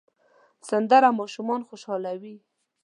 [0.69, 2.35] سندره ماشومان خوشحالوي